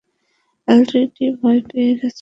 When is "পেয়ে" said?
1.69-1.91